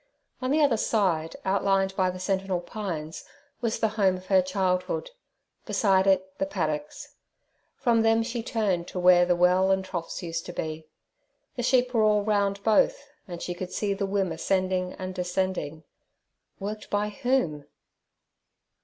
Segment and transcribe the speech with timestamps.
[0.41, 3.23] On the other side, outlined by the sentinel pines,
[3.61, 5.11] was the home of her childhood;
[5.67, 7.17] beside it the paddocks.
[7.75, 10.87] From them she turned to where the well and troughs used to be.
[11.55, 16.89] The sheep were all round both, and she could see the wim ascending and descending—worked
[16.89, 17.65] by whom?